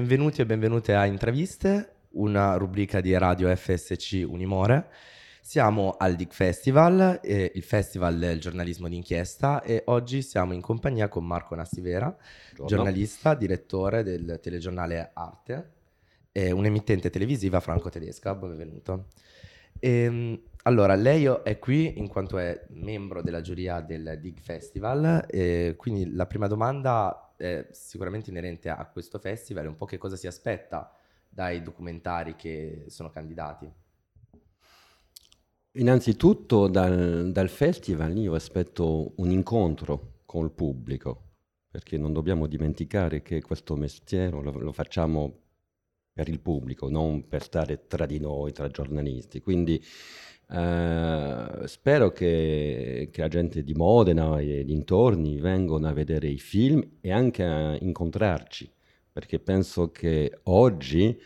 benvenuti 0.00 0.40
e 0.40 0.46
benvenute 0.46 0.94
a 0.94 1.04
Intraviste, 1.04 1.96
una 2.12 2.54
rubrica 2.54 3.02
di 3.02 3.14
radio 3.18 3.54
FSC 3.54 4.24
Unimore. 4.26 4.88
Siamo 5.42 5.96
al 5.98 6.16
DIC 6.16 6.32
Festival, 6.32 7.20
eh, 7.22 7.52
il 7.54 7.62
festival 7.62 8.16
del 8.18 8.40
giornalismo 8.40 8.88
d'inchiesta 8.88 9.60
e 9.60 9.82
oggi 9.86 10.22
siamo 10.22 10.54
in 10.54 10.62
compagnia 10.62 11.08
con 11.08 11.26
Marco 11.26 11.54
Nassivera, 11.54 12.06
Buongiorno. 12.06 12.66
giornalista, 12.66 13.34
direttore 13.34 14.02
del 14.02 14.38
telegiornale 14.40 15.10
Arte 15.12 15.70
e 16.32 16.50
un'emittente 16.50 17.10
televisiva 17.10 17.60
franco-tedesca. 17.60 18.34
Benvenuto. 18.34 19.08
Ehm, 19.80 20.40
allora, 20.62 20.94
lei 20.94 21.26
è 21.42 21.58
qui 21.58 21.98
in 21.98 22.08
quanto 22.08 22.38
è 22.38 22.58
membro 22.70 23.20
della 23.20 23.42
giuria 23.42 23.82
del 23.82 24.18
DIG 24.18 24.40
Festival, 24.40 25.26
e 25.28 25.74
quindi 25.76 26.14
la 26.14 26.24
prima 26.24 26.46
domanda 26.46 27.29
è 27.40 27.68
sicuramente 27.72 28.30
inerente 28.30 28.68
a 28.68 28.86
questo 28.86 29.18
festival, 29.18 29.66
un 29.66 29.76
po' 29.76 29.86
che 29.86 29.98
cosa 29.98 30.16
si 30.16 30.26
aspetta 30.26 30.94
dai 31.28 31.62
documentari 31.62 32.36
che 32.36 32.84
sono 32.88 33.10
candidati. 33.10 33.70
Innanzitutto 35.72 36.66
dal, 36.66 37.30
dal 37.30 37.48
festival 37.48 38.16
io 38.16 38.34
aspetto 38.34 39.12
un 39.16 39.30
incontro 39.30 40.22
con 40.26 40.44
il 40.44 40.50
pubblico, 40.50 41.28
perché 41.70 41.96
non 41.96 42.12
dobbiamo 42.12 42.46
dimenticare 42.46 43.22
che 43.22 43.40
questo 43.40 43.76
mestiere 43.76 44.30
lo, 44.30 44.50
lo 44.50 44.72
facciamo 44.72 45.38
per 46.12 46.28
il 46.28 46.40
pubblico, 46.40 46.90
non 46.90 47.28
per 47.28 47.42
stare 47.42 47.86
tra 47.86 48.04
di 48.04 48.18
noi, 48.18 48.52
tra 48.52 48.68
giornalisti. 48.68 49.40
Quindi 49.40 49.82
eh, 50.52 51.66
spero 51.66 52.10
che, 52.10 53.08
che 53.12 53.20
la 53.20 53.28
gente 53.28 53.62
di 53.62 53.72
Modena 53.74 54.40
e 54.40 54.64
dintorni 54.64 55.38
vengano 55.38 55.86
a 55.86 55.92
vedere 55.92 56.28
i 56.28 56.38
film 56.38 56.96
e 57.00 57.12
anche 57.12 57.44
a 57.44 57.76
incontrarci, 57.78 58.70
perché 59.12 59.38
penso 59.38 59.90
che 59.90 60.40
oggi 60.44 61.16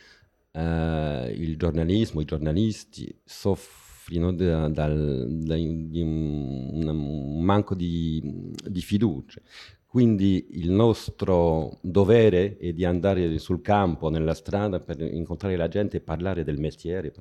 eh, 0.52 1.34
il 1.36 1.56
giornalismo, 1.56 2.20
i 2.20 2.26
giornalisti 2.26 3.18
soffrono 3.24 4.34
da, 4.34 4.68
dal- 4.68 5.26
da- 5.28 5.54
di 5.56 6.00
un, 6.02 6.86
un 6.86 7.42
manco 7.42 7.74
di, 7.74 8.52
di 8.68 8.80
fiducia. 8.80 9.40
Quindi 9.86 10.48
il 10.50 10.70
nostro 10.72 11.78
dovere 11.80 12.56
è 12.58 12.72
di 12.72 12.84
andare 12.84 13.38
sul 13.38 13.60
campo, 13.62 14.10
nella 14.10 14.34
strada, 14.34 14.80
per 14.80 15.00
incontrare 15.00 15.56
la 15.56 15.68
gente 15.68 15.98
e 15.98 16.00
parlare 16.00 16.42
del 16.42 16.58
mestiere. 16.58 17.12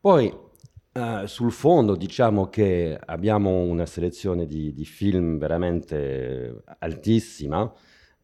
Poi 0.00 0.48
eh, 0.92 1.26
sul 1.26 1.52
fondo 1.52 1.94
diciamo 1.96 2.48
che 2.48 2.98
abbiamo 3.04 3.60
una 3.62 3.86
selezione 3.86 4.46
di, 4.46 4.72
di 4.72 4.84
film 4.84 5.38
veramente 5.38 6.62
altissima 6.78 7.72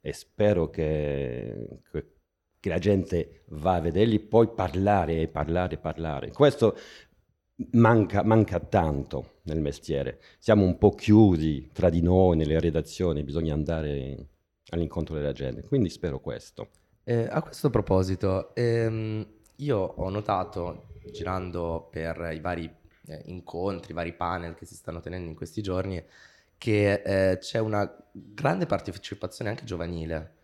e 0.01 0.13
spero 0.13 0.69
che, 0.71 1.81
che- 1.91 2.11
la 2.67 2.79
gente 2.79 3.45
va 3.51 3.75
a 3.75 3.81
vederli, 3.81 4.19
poi 4.19 4.49
parlare 4.49 5.21
e 5.21 5.29
parlare 5.29 5.75
e 5.75 5.79
parlare. 5.79 6.33
Questo 6.33 6.77
manca, 7.73 8.23
manca 8.25 8.61
tanto 8.61 9.41
nel 9.43 9.61
mestiere. 9.61 10.21
Siamo 10.39 10.65
un 10.65 10.77
po' 10.79 10.91
chiusi 10.91 11.71
tra 11.73 11.89
di 11.91 12.03
noi 12.03 12.37
nelle 12.37 12.59
redazioni, 12.61 13.23
bisogna 13.23 13.55
andare 13.55 14.31
all'incontro 14.71 15.15
della 15.15 15.33
gente. 15.33 15.63
Quindi 15.63 15.89
spero 15.91 16.21
questo. 16.21 16.71
Eh, 17.05 17.27
a 17.31 17.41
questo 17.41 17.71
proposito, 17.71 18.55
ehm, 18.55 19.25
io 19.57 19.79
ho 19.79 20.09
notato, 20.11 20.89
girando 21.11 21.89
per 21.91 22.31
i 22.33 22.41
vari 22.41 22.73
eh, 23.07 23.23
incontri, 23.27 23.93
i 23.93 23.95
vari 23.95 24.15
panel 24.15 24.55
che 24.55 24.67
si 24.67 24.75
stanno 24.75 25.01
tenendo 25.01 25.29
in 25.29 25.37
questi 25.37 25.63
giorni, 25.63 26.03
che 26.59 27.03
eh, 27.03 27.39
c'è 27.39 27.59
una 27.59 27.91
grande 28.13 28.67
partecipazione 28.67 29.51
anche 29.51 29.65
giovanile 29.65 30.35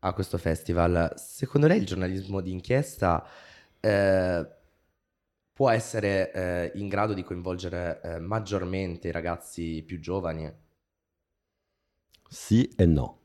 a 0.00 0.12
questo 0.12 0.38
festival. 0.38 1.12
Secondo 1.16 1.66
lei 1.66 1.78
il 1.78 1.86
giornalismo 1.86 2.40
di 2.40 2.50
inchiesta 2.52 3.26
eh, 3.80 4.46
può 5.52 5.70
essere 5.70 6.32
eh, 6.32 6.72
in 6.74 6.88
grado 6.88 7.12
di 7.12 7.22
coinvolgere 7.22 8.00
eh, 8.02 8.18
maggiormente 8.18 9.08
i 9.08 9.12
ragazzi 9.12 9.82
più 9.86 10.00
giovani? 10.00 10.52
Sì 12.28 12.68
e 12.76 12.86
no. 12.86 13.22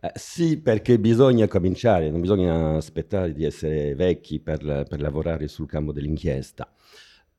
Eh, 0.00 0.12
sì, 0.14 0.60
perché 0.60 0.98
bisogna 0.98 1.48
cominciare, 1.48 2.10
non 2.10 2.20
bisogna 2.20 2.76
aspettare 2.76 3.32
di 3.32 3.44
essere 3.44 3.94
vecchi 3.94 4.40
per, 4.40 4.60
per 4.88 5.00
lavorare 5.00 5.48
sul 5.48 5.66
campo 5.66 5.92
dell'inchiesta. 5.92 6.70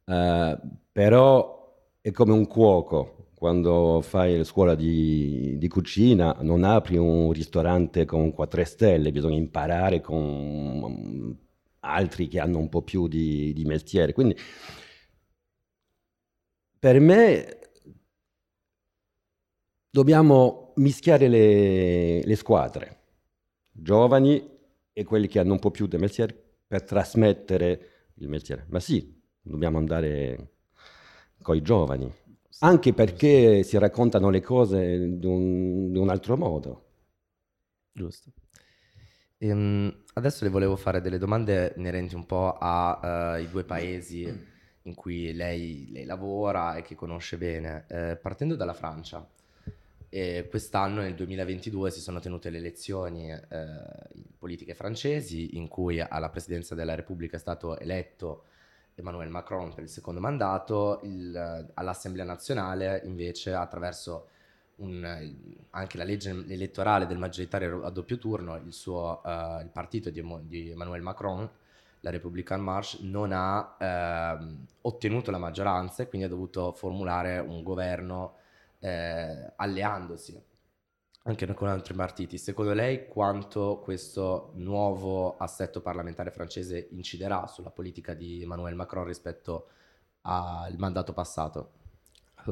Eh, 0.06 0.60
però 0.92 1.56
è 2.02 2.12
come 2.12 2.34
un 2.34 2.48
cuoco, 2.48 3.30
quando 3.36 4.02
fai 4.02 4.38
la 4.38 4.44
scuola 4.44 4.74
di, 4.76 5.58
di 5.58 5.68
cucina 5.68 6.38
non 6.42 6.64
apri 6.64 6.98
un 6.98 7.32
ristorante 7.32 8.06
con 8.06 8.32
4 8.34 8.64
stelle, 8.66 9.12
bisogna 9.12 9.38
imparare 9.38 10.02
con 10.02 11.38
altri 11.82 12.28
che 12.28 12.40
hanno 12.40 12.58
un 12.58 12.70
po' 12.70 12.82
più 12.82 13.08
di, 13.08 13.54
di 13.54 13.64
mestiere. 13.66 14.14
Quindi 14.14 14.36
per 16.80 17.00
me 17.00 17.24
dobbiamo 19.90 20.67
mischiare 20.78 21.28
le, 21.28 22.24
le 22.24 22.36
squadre, 22.36 22.98
giovani 23.72 24.56
e 24.92 25.04
quelli 25.04 25.28
che 25.28 25.40
hanno 25.40 25.54
un 25.54 25.60
po' 25.60 25.72
più 25.72 25.86
di 25.88 25.98
mestiere, 25.98 26.36
per 26.68 26.84
trasmettere 26.84 28.10
il 28.16 28.28
mestiere. 28.28 28.66
Ma 28.70 28.80
sì, 28.80 29.22
dobbiamo 29.42 29.78
andare 29.78 30.54
con 31.42 31.56
i 31.56 31.62
giovani, 31.62 32.12
anche 32.60 32.94
perché 32.94 33.64
si 33.64 33.78
raccontano 33.78 34.30
le 34.30 34.42
cose 34.42 35.18
di 35.18 35.26
un, 35.26 35.96
un 35.96 36.10
altro 36.10 36.36
modo. 36.36 36.86
Giusto. 37.92 38.32
Ehm, 39.40 40.04
adesso 40.14 40.44
le 40.44 40.50
volevo 40.50 40.76
fare 40.76 41.00
delle 41.00 41.20
domande 41.20 41.74
inerenti 41.78 42.16
un 42.16 42.26
po' 42.26 42.58
ai 42.58 43.48
due 43.50 43.64
paesi 43.64 44.56
in 44.82 44.96
cui 44.96 45.34
lei, 45.34 45.90
lei 45.92 46.06
lavora 46.06 46.76
e 46.76 46.82
che 46.82 46.96
conosce 46.96 47.38
bene. 47.38 47.86
Eh, 47.88 48.18
partendo 48.18 48.56
dalla 48.56 48.74
Francia, 48.74 49.28
eh, 50.18 50.48
quest'anno, 50.50 51.02
nel 51.02 51.16
2022, 51.16 51.92
si 51.92 52.00
sono 52.02 52.20
tenute 52.20 52.50
le 52.50 52.58
elezioni 52.58 53.30
eh, 53.32 53.40
politiche 54.38 54.74
francesi 54.74 55.58
in 55.58 55.68
cui 55.68 56.00
alla 56.00 56.30
presidenza 56.30 56.76
della 56.76 56.96
Repubblica 56.96 57.38
è 57.38 57.40
stato 57.40 57.78
eletto 57.80 58.44
Emmanuel 58.96 59.30
Macron 59.30 59.74
per 59.74 59.84
il 59.84 59.90
secondo 59.90 60.20
mandato, 60.20 61.00
il- 61.04 61.72
all'Assemblea 61.76 62.26
nazionale 62.26 63.02
invece 63.06 63.54
attraverso 63.54 64.30
un- 64.78 65.36
anche 65.72 65.98
la 65.98 66.04
legge 66.04 66.30
elettorale 66.48 67.06
del 67.06 67.18
maggioritario 67.18 67.84
a 67.84 67.90
doppio 67.90 68.18
turno, 68.18 68.56
il, 68.58 68.74
suo, 68.74 69.22
eh, 69.24 69.62
il 69.64 69.70
partito 69.72 70.10
di, 70.10 70.24
di 70.44 70.72
Emmanuel 70.72 71.02
Macron, 71.02 71.50
la 72.02 72.10
Republican 72.10 72.62
March, 72.62 73.00
non 73.02 73.32
ha 73.34 73.76
ehm, 73.80 74.66
ottenuto 74.82 75.32
la 75.32 75.38
maggioranza 75.40 76.04
e 76.04 76.08
quindi 76.08 76.28
ha 76.28 76.30
dovuto 76.30 76.72
formulare 76.74 77.40
un 77.40 77.64
governo 77.64 78.36
eh, 78.80 79.54
alleandosi 79.56 80.42
anche 81.24 81.54
con 81.54 81.68
altri 81.68 81.94
partiti. 81.94 82.38
Secondo 82.38 82.74
lei 82.74 83.06
quanto 83.08 83.80
questo 83.84 84.54
nuovo 84.56 85.36
assetto 85.38 85.82
parlamentare 85.82 86.32
francese 86.32 86.88
inciderà 86.92 87.48
sulla 87.48 87.70
politica 87.70 88.14
di 88.14 88.44
Emmanuel 88.44 88.76
Macron 88.76 89.06
rispetto 89.06 89.68
al 90.22 90.76
mandato 90.78 91.14
passato? 91.14 91.72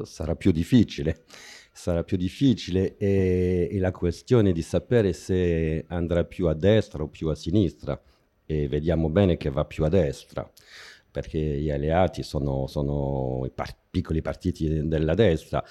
sarà 0.04 0.36
più 0.36 0.52
difficile, 0.52 1.24
sarà 1.72 2.04
più 2.04 2.18
difficile 2.18 2.98
e, 2.98 3.70
e 3.72 3.80
la 3.80 3.92
questione 3.92 4.52
di 4.52 4.62
sapere 4.62 5.14
se 5.14 5.86
andrà 5.88 6.26
più 6.26 6.48
a 6.48 6.54
destra 6.54 7.04
o 7.04 7.08
più 7.08 7.30
a 7.30 7.36
sinistra 7.36 7.98
e 8.46 8.68
vediamo 8.68 9.10
bene 9.10 9.38
che 9.38 9.50
va 9.50 9.64
più 9.64 9.86
a 9.86 9.90
destra 9.90 10.52
perché 11.16 11.40
gli 11.40 11.72
alleati 11.72 12.24
sono, 12.24 12.68
sono 12.68 13.46
i 13.46 13.50
par- 13.50 13.74
piccoli 13.90 14.22
partiti 14.22 14.86
della 14.86 15.14
destra, 15.14 15.64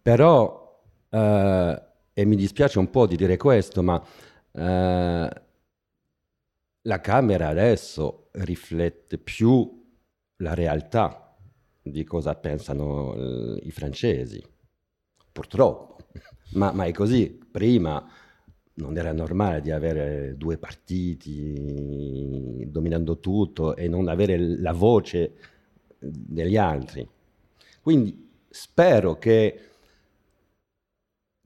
però, 0.00 0.80
eh, 1.08 1.82
e 2.12 2.24
mi 2.24 2.36
dispiace 2.36 2.78
un 2.78 2.90
po' 2.90 3.06
di 3.06 3.16
dire 3.16 3.36
questo, 3.36 3.82
ma 3.82 4.02
eh, 4.52 5.42
la 6.82 7.00
Camera 7.00 7.48
adesso 7.48 8.28
riflette 8.32 9.18
più 9.18 9.78
la 10.36 10.54
realtà 10.54 11.36
di 11.82 12.04
cosa 12.04 12.34
pensano 12.34 13.14
eh, 13.14 13.60
i 13.64 13.70
francesi, 13.70 14.42
purtroppo. 15.32 15.96
Ma, 16.52 16.72
ma 16.72 16.84
è 16.84 16.90
così. 16.90 17.38
Prima 17.48 18.04
non 18.74 18.96
era 18.96 19.12
normale 19.12 19.60
di 19.60 19.70
avere 19.70 20.34
due 20.36 20.58
partiti 20.58 22.64
dominando 22.66 23.20
tutto 23.20 23.76
e 23.76 23.86
non 23.86 24.08
avere 24.08 24.36
la 24.58 24.72
voce 24.72 25.34
degli 25.98 26.56
altri. 26.56 27.08
Quindi 27.80 28.28
spero 28.48 29.16
che, 29.16 29.69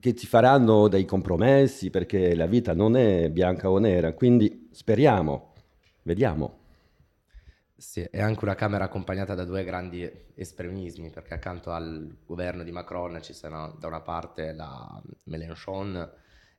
che 0.05 0.15
ci 0.15 0.27
faranno 0.27 0.87
dei 0.89 1.06
compromessi 1.06 1.89
perché 1.89 2.35
la 2.35 2.45
vita 2.45 2.75
non 2.75 2.95
è 2.95 3.31
bianca 3.31 3.71
o 3.71 3.79
nera, 3.79 4.12
quindi 4.12 4.69
speriamo, 4.71 5.55
vediamo. 6.03 6.59
Sì, 7.75 8.03
è 8.03 8.21
anche 8.21 8.45
una 8.45 8.55
Camera 8.55 8.85
accompagnata 8.85 9.35
da 9.35 9.47
due 9.47 9.65
grandi 9.65 10.06
estremismi, 10.35 11.09
perché 11.09 11.33
accanto 11.33 11.71
al 11.71 12.19
governo 12.27 12.62
di 12.62 12.71
Macron 12.71 13.19
ci 13.23 13.33
sono 13.33 13.75
da 13.79 13.87
una 13.87 14.03
parte 14.03 14.53
la 14.53 15.03
Mélenchon, 15.23 16.11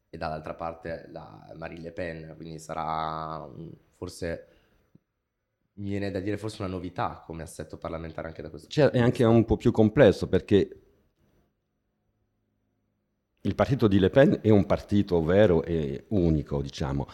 e 0.09 0.17
dall'altra 0.17 0.55
parte 0.55 1.07
la 1.11 1.53
Marine 1.55 1.81
Le 1.81 1.91
Pen, 1.91 2.33
quindi 2.37 2.57
sarà 2.57 3.47
forse 3.93 4.47
mi 5.73 5.89
viene 5.89 6.09
da 6.09 6.19
dire 6.19 6.37
forse 6.37 6.63
una 6.63 6.71
novità 6.71 7.21
come 7.23 7.43
assetto 7.43 7.77
parlamentare 7.77 8.27
anche 8.27 8.41
da 8.41 8.49
questo 8.49 8.69
cioè, 8.69 8.85
punto. 8.85 8.97
È 8.97 9.01
anche 9.01 9.23
un 9.23 9.45
po' 9.45 9.57
più 9.57 9.71
complesso 9.71 10.27
perché 10.27 10.84
il 13.45 13.55
partito 13.55 13.87
di 13.87 13.99
Le 13.99 14.09
Pen 14.09 14.39
è 14.41 14.49
un 14.49 14.65
partito 14.65 15.23
vero 15.23 15.63
e 15.63 16.05
unico, 16.09 16.61
diciamo. 16.61 17.07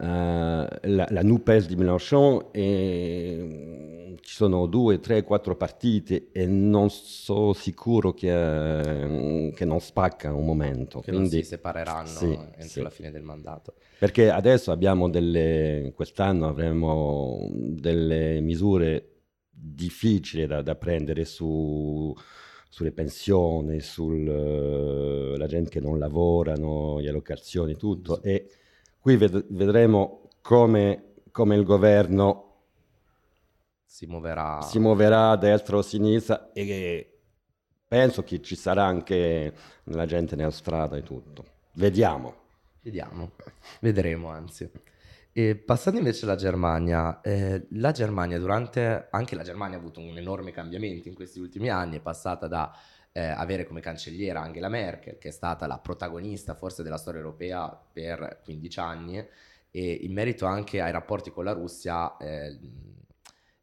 Uh, 0.00 0.64
la, 0.82 1.06
la 1.10 1.22
NUPES 1.22 1.66
di 1.66 1.76
Mélenchon 1.76 2.46
è, 2.52 4.16
ci 4.22 4.34
sono 4.34 4.64
due, 4.64 4.98
tre, 4.98 5.24
quattro 5.24 5.56
partiti 5.56 6.28
e 6.32 6.46
non 6.46 6.88
sono 6.88 7.52
sicuro 7.52 8.14
che, 8.14 9.52
che 9.54 9.64
non 9.66 9.80
spacca 9.80 10.32
un 10.32 10.46
momento. 10.46 11.00
Che 11.00 11.10
Quindi, 11.12 11.34
non 11.34 11.42
si 11.42 11.48
separeranno 11.48 12.06
sì, 12.06 12.32
entro 12.32 12.66
sì. 12.66 12.80
la 12.82 12.90
fine 12.90 13.10
del 13.10 13.22
mandato. 13.22 13.74
Perché 13.98 14.30
adesso 14.30 14.72
abbiamo 14.72 15.10
delle, 15.10 15.92
quest'anno 15.94 16.48
avremo 16.48 17.50
delle 17.52 18.40
misure 18.40 19.06
difficili 19.50 20.46
da, 20.46 20.62
da 20.62 20.76
prendere 20.76 21.26
su, 21.26 22.14
sulle 22.70 22.92
pensioni, 22.92 23.80
sulla 23.80 25.44
uh, 25.44 25.46
gente 25.46 25.70
che 25.70 25.80
non 25.80 25.98
lavorano, 25.98 26.98
le 27.00 27.08
allocazioni, 27.08 27.76
tutto. 27.76 28.22
E 28.22 28.48
qui 29.00 29.16
ved- 29.16 29.44
vedremo 29.48 30.30
come, 30.40 31.14
come, 31.32 31.56
il 31.56 31.64
governo 31.64 32.46
si 33.84 34.06
muoverà. 34.06 34.62
si 34.62 34.78
muoverà 34.78 35.30
a 35.30 35.36
destra 35.36 35.76
o 35.76 35.80
a 35.80 35.82
sinistra 35.82 36.52
e 36.52 37.18
penso 37.88 38.22
che 38.22 38.40
ci 38.40 38.54
sarà 38.54 38.84
anche 38.84 39.52
la 39.84 40.06
gente 40.06 40.36
nella 40.36 40.52
strada 40.52 40.96
e 40.96 41.02
tutto. 41.02 41.44
Vediamo. 41.72 42.34
Vediamo, 42.82 43.32
vedremo 43.80 44.28
anzi. 44.28 44.70
E 45.32 45.54
passando 45.54 45.98
invece 45.98 46.24
alla 46.24 46.34
Germania, 46.34 47.20
eh, 47.20 47.66
la 47.70 47.92
Germania 47.92 48.38
durante, 48.38 49.06
anche 49.10 49.36
la 49.36 49.44
Germania 49.44 49.76
ha 49.76 49.80
avuto 49.80 50.00
un 50.00 50.18
enorme 50.18 50.50
cambiamento 50.50 51.06
in 51.06 51.14
questi 51.14 51.38
ultimi 51.38 51.68
anni, 51.68 51.98
è 51.98 52.00
passata 52.00 52.48
da 52.48 52.76
eh, 53.12 53.20
avere 53.20 53.64
come 53.64 53.80
cancelliera 53.80 54.40
Angela 54.40 54.68
Merkel, 54.68 55.18
che 55.18 55.28
è 55.28 55.32
stata 55.32 55.68
la 55.68 55.78
protagonista 55.78 56.54
forse 56.54 56.82
della 56.82 56.96
storia 56.96 57.20
europea 57.20 57.68
per 57.92 58.40
15 58.42 58.80
anni, 58.80 59.24
e 59.70 59.92
in 59.92 60.12
merito 60.12 60.46
anche 60.46 60.80
ai 60.80 60.90
rapporti 60.90 61.30
con 61.30 61.44
la 61.44 61.52
Russia, 61.52 62.16
eh, 62.16 62.58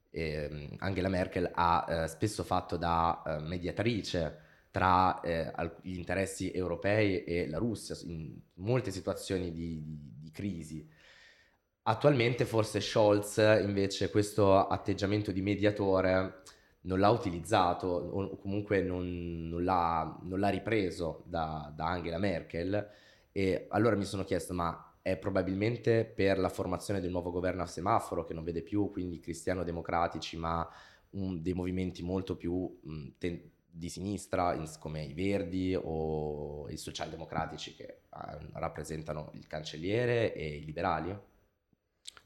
eh, 0.09 0.69
Angela 0.77 1.09
Merkel 1.09 1.51
ha 1.53 1.85
eh, 1.87 2.07
spesso 2.07 2.43
fatto 2.43 2.77
da 2.77 3.21
eh, 3.25 3.39
mediatrice 3.41 4.45
tra 4.71 5.19
eh, 5.19 5.51
gli 5.81 5.97
interessi 5.97 6.51
europei 6.51 7.23
e 7.23 7.49
la 7.49 7.57
Russia 7.57 7.95
in 8.05 8.37
molte 8.55 8.91
situazioni 8.91 9.51
di, 9.51 9.81
di, 9.83 9.99
di 10.19 10.31
crisi. 10.31 10.87
Attualmente 11.89 12.43
forse 12.43 12.81
Scholz 12.81 13.37
invece 13.61 14.09
questo 14.09 14.67
atteggiamento 14.67 15.31
di 15.31 15.41
mediatore 15.41 16.41
non 16.81 16.99
l'ha 16.99 17.09
utilizzato 17.09 17.87
o 17.87 18.35
comunque 18.35 18.81
non, 18.81 19.47
non, 19.47 19.63
l'ha, 19.63 20.19
non 20.23 20.37
l'ha, 20.37 20.49
ripreso 20.49 21.23
da, 21.25 21.71
da, 21.73 21.85
Angela 21.85 22.17
Merkel 22.17 22.89
e 23.31 23.67
allora 23.69 23.95
mi 23.95 24.03
sono 24.03 24.25
chiesto 24.25 24.53
ma 24.53 24.97
è 25.01 25.15
probabilmente 25.15 26.03
per 26.03 26.39
la 26.39 26.49
formazione 26.49 26.99
del 26.99 27.09
nuovo 27.09 27.31
governo 27.31 27.61
a 27.61 27.67
semaforo 27.67 28.25
che 28.25 28.33
non 28.33 28.43
vede 28.43 28.63
più 28.63 28.91
quindi 28.91 29.21
cristiano-democratici 29.21 30.35
ma 30.35 30.69
un, 31.11 31.41
dei 31.41 31.53
movimenti 31.53 32.03
molto 32.03 32.35
più 32.35 32.79
mh, 32.81 33.07
ten, 33.17 33.49
di 33.65 33.87
sinistra 33.87 34.53
in, 34.55 34.69
come 34.77 35.05
i 35.05 35.13
Verdi 35.13 35.73
o 35.81 36.67
i 36.67 36.75
socialdemocratici 36.75 37.75
che 37.75 37.83
eh, 37.85 37.99
rappresentano 38.55 39.31
il 39.35 39.47
cancelliere 39.47 40.33
e 40.33 40.57
i 40.57 40.65
liberali? 40.65 41.17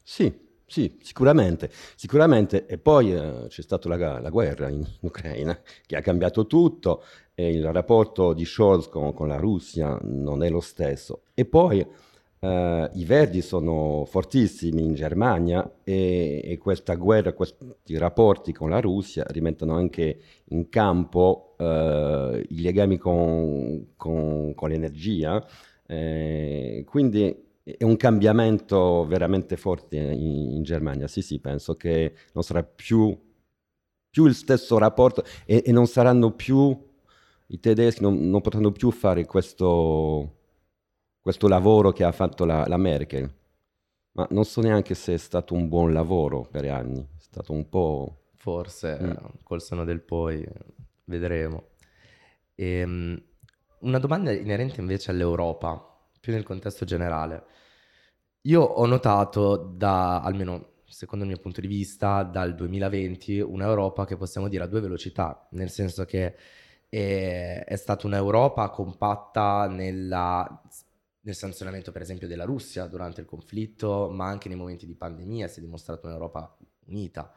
Sì, 0.02 0.32
sì, 0.66 0.98
sicuramente, 1.02 1.70
sicuramente. 1.96 2.66
E 2.66 2.78
poi 2.78 3.14
eh, 3.14 3.44
c'è 3.48 3.62
stata 3.62 3.88
la, 3.88 4.20
la, 4.20 4.30
guerra 4.30 4.68
in 4.68 4.82
Ucraina 5.00 5.60
che 5.86 5.96
ha 5.96 6.00
cambiato 6.00 6.46
tutto 6.46 7.04
e 7.34 7.50
il 7.50 7.70
rapporto 7.72 8.32
di 8.32 8.44
Scholz 8.44 8.88
con, 8.88 9.12
con 9.12 9.28
la 9.28 9.36
Russia 9.36 9.98
non 10.02 10.42
è 10.42 10.48
lo 10.48 10.60
stesso. 10.60 11.24
E 11.34 11.44
poi 11.44 11.86
eh, 12.38 12.90
i 12.94 13.04
Verdi 13.04 13.40
sono 13.42 14.04
fortissimi 14.06 14.82
in 14.82 14.94
Germania 14.94 15.78
e, 15.84 16.40
e, 16.42 16.58
questa 16.58 16.94
guerra, 16.94 17.34
questi 17.34 17.98
rapporti 17.98 18.52
con 18.52 18.70
la 18.70 18.80
Russia 18.80 19.24
rimettono 19.28 19.74
anche 19.74 20.18
in 20.46 20.68
campo 20.68 21.54
eh, 21.58 22.46
i 22.48 22.60
legami 22.62 22.98
con, 22.98 23.92
con, 23.96 24.54
con 24.54 24.70
l'energia. 24.70 25.44
Eh, 25.86 26.84
quindi 26.88 27.50
è 27.62 27.84
un 27.84 27.96
cambiamento 27.96 29.06
veramente 29.06 29.56
forte 29.56 29.96
in, 29.96 30.52
in, 30.52 30.62
Germania. 30.62 31.06
Sì, 31.06 31.22
sì, 31.22 31.38
penso 31.38 31.76
che 31.76 32.14
non 32.32 32.42
sarà 32.42 32.62
più, 32.62 33.16
più 34.10 34.26
il 34.26 34.34
stesso 34.34 34.78
rapporto 34.78 35.24
e, 35.44 35.62
e, 35.64 35.72
non 35.72 35.86
saranno 35.86 36.32
più 36.32 36.76
i 37.46 37.60
tedeschi, 37.60 38.02
non, 38.02 38.28
non 38.28 38.40
potranno 38.40 38.72
più 38.72 38.90
fare 38.90 39.24
questo, 39.26 40.38
questo 41.20 41.46
lavoro 41.46 41.92
che 41.92 42.02
ha 42.02 42.12
fatto 42.12 42.44
la, 42.44 42.66
la, 42.66 42.76
Merkel. 42.76 43.32
Ma 44.12 44.26
non 44.30 44.44
so 44.44 44.60
neanche 44.60 44.94
se 44.94 45.14
è 45.14 45.18
stato 45.18 45.54
un 45.54 45.68
buon 45.68 45.92
lavoro 45.92 46.42
per 46.42 46.68
anni, 46.68 47.00
è 47.00 47.20
stato 47.20 47.52
un 47.52 47.68
po'... 47.68 48.16
Forse, 48.36 48.98
mm. 49.00 49.12
col 49.44 49.62
seno 49.62 49.84
del 49.84 50.00
poi, 50.00 50.44
vedremo. 51.04 51.68
E, 52.56 52.66
ehm, 52.80 53.22
una 53.82 53.98
domanda 53.98 54.32
inerente 54.32 54.80
invece 54.80 55.12
all'Europa 55.12 55.91
più 56.22 56.32
nel 56.32 56.44
contesto 56.44 56.84
generale. 56.84 57.44
Io 58.42 58.62
ho 58.62 58.86
notato 58.86 59.56
da, 59.56 60.20
almeno 60.22 60.82
secondo 60.84 61.24
il 61.24 61.30
mio 61.30 61.40
punto 61.40 61.60
di 61.60 61.66
vista, 61.66 62.22
dal 62.22 62.54
2020 62.54 63.40
un'Europa 63.40 64.04
che 64.06 64.16
possiamo 64.16 64.46
dire 64.48 64.62
a 64.62 64.68
due 64.68 64.80
velocità, 64.80 65.48
nel 65.50 65.68
senso 65.68 66.04
che 66.04 66.36
è, 66.88 67.64
è 67.66 67.76
stata 67.76 68.06
un'Europa 68.06 68.70
compatta 68.70 69.66
nella, 69.66 70.62
nel 71.22 71.34
sanzionamento 71.34 71.90
per 71.90 72.02
esempio 72.02 72.28
della 72.28 72.44
Russia 72.44 72.86
durante 72.86 73.20
il 73.20 73.26
conflitto, 73.26 74.08
ma 74.08 74.28
anche 74.28 74.46
nei 74.48 74.56
momenti 74.56 74.86
di 74.86 74.94
pandemia 74.94 75.48
si 75.48 75.58
è 75.58 75.62
dimostrata 75.62 76.06
un'Europa 76.06 76.56
unita. 76.86 77.32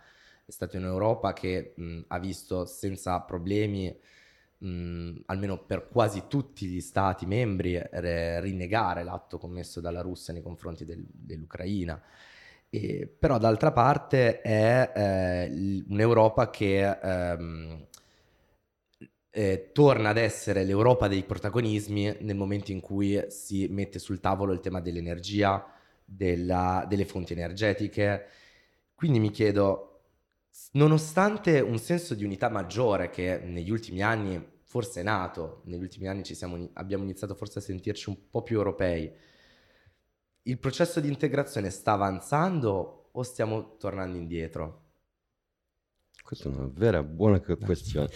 È 0.45 0.51
stata 0.51 0.77
un'Europa 0.77 1.33
che 1.33 1.73
mh, 1.75 2.01
ha 2.09 2.19
visto 2.19 2.65
senza 2.65 3.19
problemi 3.21 3.99
mh, 4.65 5.23
almeno 5.27 5.57
per 5.63 5.87
quasi 5.87 6.23
tutti 6.27 6.65
gli 6.65 6.81
stati 6.81 7.25
membri, 7.25 7.79
re, 7.91 8.39
rinnegare 8.41 9.03
l'atto 9.03 9.37
commesso 9.37 9.79
dalla 9.81 10.01
Russia 10.01 10.33
nei 10.33 10.41
confronti 10.41 10.85
del, 10.85 11.05
dell'Ucraina. 11.07 12.01
E, 12.69 13.07
però 13.07 13.37
d'altra 13.37 13.71
parte 13.71 14.41
è 14.41 14.91
eh, 14.95 15.83
un'Europa 15.87 16.49
che 16.49 16.89
ehm, 16.89 17.87
eh, 19.29 19.69
torna 19.73 20.09
ad 20.09 20.17
essere 20.17 20.63
l'Europa 20.63 21.07
dei 21.07 21.23
protagonismi 21.23 22.17
nel 22.21 22.35
momento 22.35 22.71
in 22.71 22.79
cui 22.79 23.23
si 23.29 23.67
mette 23.67 23.99
sul 23.99 24.19
tavolo 24.19 24.53
il 24.53 24.61
tema 24.61 24.79
dell'energia, 24.81 25.65
della, 26.03 26.85
delle 26.87 27.05
fonti 27.05 27.33
energetiche. 27.33 28.27
Quindi 28.95 29.19
mi 29.19 29.31
chiedo, 29.31 30.01
nonostante 30.73 31.59
un 31.59 31.77
senso 31.79 32.15
di 32.15 32.23
unità 32.23 32.49
maggiore 32.49 33.09
che 33.09 33.39
negli 33.39 33.69
ultimi 33.69 34.01
anni 34.01 34.53
forse 34.75 34.99
è 34.99 35.03
nato, 35.03 35.61
negli 35.67 35.83
ultimi 35.83 36.05
anni 36.09 36.25
siamo, 36.25 36.69
abbiamo 36.73 37.05
iniziato 37.05 37.33
forse 37.33 37.59
a 37.59 37.61
sentirci 37.61 38.09
un 38.09 38.29
po' 38.29 38.43
più 38.43 38.57
europei, 38.57 39.09
il 40.41 40.59
processo 40.59 40.99
di 40.99 41.07
integrazione 41.07 41.69
sta 41.69 41.93
avanzando 41.93 43.07
o 43.13 43.23
stiamo 43.23 43.77
tornando 43.77 44.17
indietro? 44.17 44.81
Questa 46.21 46.49
è 46.49 46.51
una 46.51 46.69
vera 46.73 47.01
buona 47.03 47.39
questione. 47.39 48.09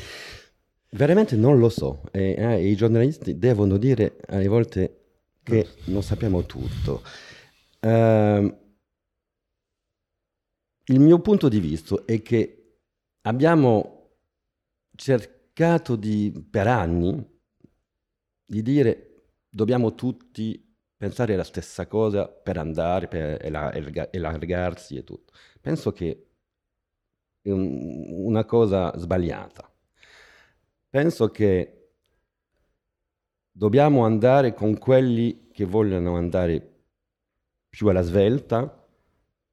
Veramente 0.89 1.38
non 1.38 1.60
lo 1.60 1.70
so. 1.70 2.01
E, 2.12 2.36
eh, 2.38 2.70
I 2.70 2.75
giornalisti 2.75 3.38
devono 3.38 3.78
dire 3.78 4.18
alle 4.28 4.50
volte 4.50 5.22
che 5.42 5.66
non 5.86 6.04
sappiamo 6.04 6.46
tutto. 6.46 7.04
Uh, 7.80 8.54
il 10.88 11.00
mio 11.00 11.20
punto 11.22 11.48
di 11.48 11.62
vista 11.62 12.04
è 12.04 12.22
che 12.22 12.80
abbiamo 13.22 14.10
cercato 14.98 15.38
di, 15.98 16.48
per 16.50 16.68
anni 16.68 17.38
di 18.46 18.62
dire 18.62 19.24
dobbiamo 19.50 19.94
tutti 19.94 20.66
pensare 20.96 21.36
la 21.36 21.44
stessa 21.44 21.86
cosa 21.86 22.28
per 22.30 22.58
andare, 22.58 23.08
per 23.08 23.46
allargarsi 24.12 24.96
e 24.96 25.04
tutto. 25.04 25.34
Penso 25.60 25.92
che 25.92 26.28
è 27.42 27.51
un, 27.51 28.06
una 28.25 28.46
cosa 28.46 28.98
sbagliata. 28.98 29.70
Penso 30.89 31.30
che 31.30 31.92
dobbiamo 33.51 34.06
andare 34.06 34.54
con 34.54 34.78
quelli 34.78 35.50
che 35.51 35.66
vogliono 35.66 36.16
andare 36.16 36.84
più 37.68 37.88
alla 37.88 38.01
svelta, 38.01 38.75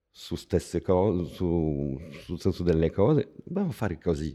su 0.09 0.37
stesse 0.37 0.81
cose, 0.81 1.35
su, 1.35 2.01
sul 2.23 2.41
senso 2.41 2.63
delle 2.63 2.91
cose, 2.91 3.35
dobbiamo 3.45 3.73
fare 3.73 3.99
così. 3.99 4.35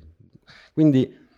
Quindi 0.74 1.30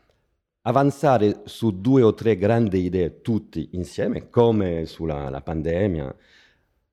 avanzare 0.63 1.41
su 1.46 1.79
due 1.79 2.01
o 2.01 2.13
tre 2.13 2.38
grandi 2.38 2.79
idee 2.84 3.22
tutti 3.22 3.70
insieme, 3.74 4.29
come 4.29 4.86
sulla 4.86 5.41
pandemia, 5.41 6.15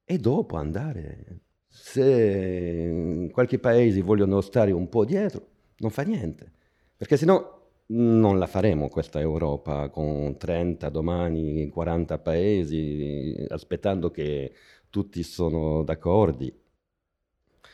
e 0.04 0.18
dopo 0.18 0.56
andare. 0.56 1.40
Se 1.68 2.02
in 2.02 3.30
qualche 3.32 3.58
paese 3.58 4.02
vogliono 4.02 4.40
stare 4.40 4.72
un 4.72 4.88
po' 4.88 5.04
dietro, 5.04 5.46
non 5.78 5.90
fa 5.90 6.02
niente, 6.02 6.52
perché 6.96 7.16
sennò 7.16 7.58
non 7.92 8.38
la 8.38 8.46
faremo 8.46 8.88
questa 8.88 9.20
Europa 9.20 9.88
con 9.90 10.36
30, 10.36 10.88
domani 10.90 11.68
40 11.68 12.18
paesi, 12.18 13.46
aspettando 13.48 14.10
che 14.10 14.52
tutti 14.90 15.22
sono 15.22 15.82
d'accordo. 15.82 16.46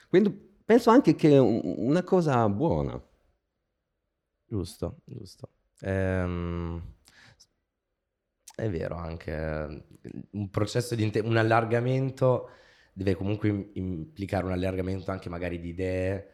Quindi 0.09 0.31
penso 0.65 0.91
anche 0.91 1.15
che 1.15 1.33
è 1.33 1.39
una 1.39 2.03
cosa 2.03 2.49
buona. 2.49 3.03
Giusto, 4.49 4.99
giusto. 5.05 5.49
Ehm, 5.81 6.83
è 8.55 8.71
vero 8.71 8.97
anche, 8.97 9.85
un 10.31 10.51
processo 10.51 10.95
di 10.95 11.03
inte- 11.03 11.21
un 11.21 11.37
allargamento 11.37 12.51
deve 12.93 13.15
comunque 13.15 13.71
implicare 13.75 14.47
un 14.47 14.53
allargamento 14.53 15.11
anche 15.11 15.29
magari 15.29 15.61
di 15.61 15.69
idee 15.69 16.31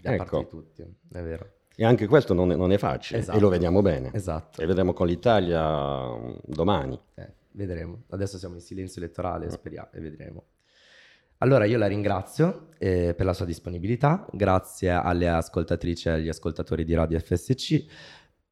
da 0.00 0.14
ecco. 0.14 0.24
parte 0.24 0.38
di 0.38 0.48
tutti, 0.48 0.82
è 0.82 1.22
vero. 1.22 1.50
E 1.74 1.84
anche 1.84 2.06
questo 2.06 2.32
non 2.32 2.52
è, 2.52 2.56
non 2.56 2.72
è 2.72 2.78
facile 2.78 3.18
esatto. 3.18 3.36
e 3.36 3.40
lo 3.40 3.48
esatto. 3.48 3.60
vediamo 3.60 3.82
bene. 3.82 4.10
Esatto. 4.14 4.62
E 4.62 4.66
vedremo 4.66 4.92
con 4.92 5.06
l'Italia 5.06 6.16
mm, 6.16 6.34
domani. 6.44 6.98
Eh, 7.14 7.32
vedremo. 7.52 8.04
Adesso 8.10 8.38
siamo 8.38 8.54
in 8.54 8.60
silenzio 8.60 9.02
elettorale, 9.02 9.46
mm. 9.46 9.50
speriamo, 9.50 9.88
e 9.92 10.00
vedremo. 10.00 10.44
Allora 11.38 11.66
io 11.66 11.76
la 11.76 11.86
ringrazio 11.86 12.68
eh, 12.78 13.12
per 13.14 13.26
la 13.26 13.34
sua 13.34 13.44
disponibilità, 13.44 14.26
grazie 14.32 14.90
alle 14.90 15.28
ascoltatrici 15.28 16.08
e 16.08 16.12
agli 16.12 16.28
ascoltatori 16.28 16.84
di 16.84 16.94
Radio 16.94 17.18
FSC. 17.18 17.84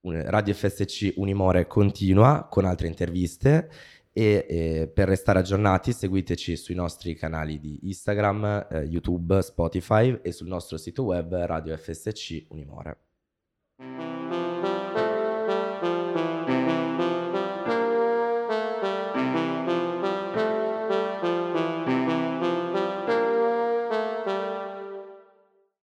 Radio 0.06 0.52
FSC 0.52 1.14
Unimore 1.16 1.66
continua 1.66 2.46
con 2.50 2.66
altre 2.66 2.88
interviste 2.88 3.70
e 4.12 4.46
eh, 4.48 4.90
per 4.92 5.08
restare 5.08 5.38
aggiornati 5.38 5.92
seguiteci 5.92 6.56
sui 6.56 6.74
nostri 6.74 7.14
canali 7.14 7.58
di 7.58 7.80
Instagram, 7.84 8.66
eh, 8.70 8.78
YouTube, 8.80 9.40
Spotify 9.42 10.18
e 10.22 10.30
sul 10.30 10.46
nostro 10.46 10.76
sito 10.76 11.04
web 11.04 11.34
Radio 11.34 11.76
FSC 11.76 12.44
Unimore. 12.48 13.03